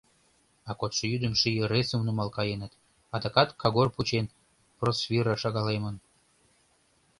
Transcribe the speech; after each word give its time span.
А 0.69 0.71
кодшо 0.79 1.03
йӱдым 1.11 1.33
ший 1.39 1.57
ыресым 1.65 2.01
нумал 2.05 2.29
каеныт, 2.37 2.73
адакат 3.15 3.49
кагор 3.61 3.87
пучен, 3.95 4.25
просвира 4.77 5.35
шагалемын. 5.41 5.95